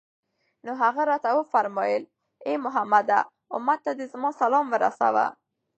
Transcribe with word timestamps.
نو 0.65 0.71
هغه 0.81 1.01
راته 1.11 1.29
وفرمايل: 1.39 2.03
اې 2.47 2.53
محمد! 2.65 3.09
أمت 3.55 3.79
ته 3.85 3.91
دي 3.97 4.05
زما 4.13 4.29
سلام 4.41 4.65
ورسوه 4.73 5.25